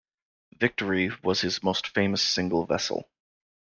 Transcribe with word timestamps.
"Victory" 0.59 1.11
was 1.23 1.41
his 1.41 1.61
most 1.61 1.89
famous 1.89 2.23
single 2.23 2.65
vessel. 2.65 3.07